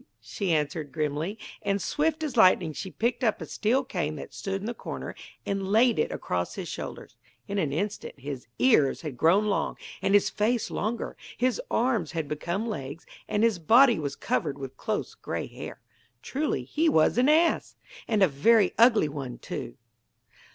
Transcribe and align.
she 0.19 0.51
answered 0.51 0.91
grimly: 0.91 1.37
and, 1.61 1.79
swift 1.79 2.23
as 2.23 2.35
lightning 2.35 2.73
she 2.73 2.89
picked 2.89 3.23
up 3.23 3.39
a 3.39 3.45
steel 3.45 3.83
cane 3.83 4.15
that 4.15 4.33
stood 4.33 4.59
in 4.59 4.65
the 4.65 4.73
corner 4.73 5.13
and 5.45 5.67
laid 5.71 5.99
it 5.99 6.11
across 6.11 6.55
his 6.55 6.67
shoulders. 6.67 7.15
In 7.47 7.59
an 7.59 7.71
instant 7.71 8.19
his 8.19 8.47
ears 8.57 9.01
had 9.01 9.15
grown 9.15 9.45
long 9.45 9.77
and 10.01 10.15
his 10.15 10.27
face 10.27 10.71
longer, 10.71 11.15
his 11.37 11.61
arms 11.69 12.13
had 12.13 12.27
become 12.27 12.65
legs, 12.67 13.05
and 13.27 13.43
his 13.43 13.59
body 13.59 13.99
was 13.99 14.15
covered 14.15 14.57
with 14.57 14.75
close 14.75 15.13
grey 15.13 15.45
hair. 15.45 15.79
Truly, 16.23 16.63
he 16.63 16.89
was 16.89 17.19
an 17.19 17.29
ass; 17.29 17.75
and 18.07 18.23
a 18.23 18.27
very 18.27 18.73
ugly 18.79 19.07
one, 19.07 19.37
too! 19.37 19.77